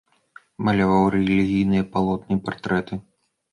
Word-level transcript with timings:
Маляваў 0.69 1.03
рэлігійныя 1.17 1.83
палотны 1.93 2.33
і 2.41 2.43
партрэты. 2.51 2.93